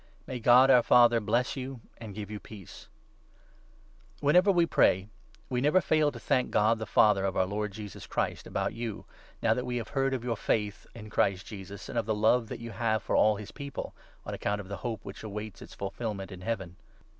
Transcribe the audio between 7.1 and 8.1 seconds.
of our Lord, Jesus